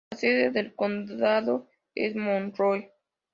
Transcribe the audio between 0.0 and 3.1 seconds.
La sede del condado es Monroe.